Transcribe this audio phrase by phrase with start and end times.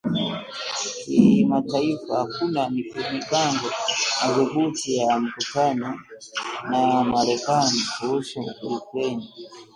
[0.99, 3.69] Kimataifa Hakuna mipango
[4.25, 5.99] madhubuti ya mkutano
[6.69, 9.27] na Marekani kuhusu Ukraine